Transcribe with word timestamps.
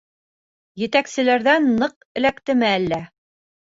Етәкселәрҙән 0.83 1.67
ныҡ 1.83 1.95
эләктеме 2.23 2.71
әллә? 2.79 3.03